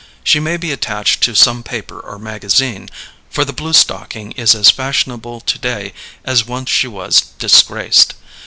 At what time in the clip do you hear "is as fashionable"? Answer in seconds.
4.31-5.41